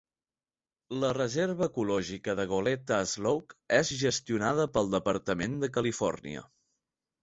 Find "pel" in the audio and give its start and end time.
4.75-4.93